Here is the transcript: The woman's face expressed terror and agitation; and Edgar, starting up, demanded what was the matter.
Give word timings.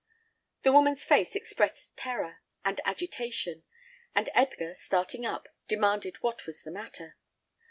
The 0.63 0.71
woman's 0.71 1.03
face 1.05 1.35
expressed 1.35 1.95
terror 1.95 2.39
and 2.65 2.81
agitation; 2.85 3.61
and 4.15 4.31
Edgar, 4.33 4.73
starting 4.73 5.27
up, 5.27 5.47
demanded 5.67 6.23
what 6.23 6.47
was 6.47 6.63
the 6.63 6.71
matter. 6.71 7.17